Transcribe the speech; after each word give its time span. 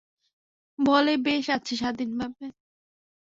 বলে, 0.79 1.13
বেশ 1.17 1.45
আছি 1.49 1.73
স্বাধীনভাবে। 1.77 2.45